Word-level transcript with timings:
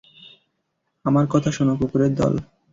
আমার 1.05 1.25
কথা 1.29 1.49
শোন, 1.51 1.69
কুকুরের 1.79 2.11
দল। 2.15 2.33